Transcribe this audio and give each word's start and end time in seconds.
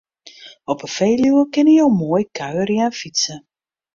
Op 0.71 0.79
'e 0.83 0.89
Feluwe 0.95 1.43
kinne 1.53 1.73
jo 1.79 1.85
moai 1.99 2.23
kuierje 2.37 2.81
en 2.87 2.97
fytse. 3.01 3.35